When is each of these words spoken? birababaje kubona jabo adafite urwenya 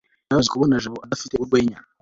birababaje 0.23 0.49
kubona 0.53 0.81
jabo 0.83 0.97
adafite 1.05 1.33
urwenya 1.37 1.77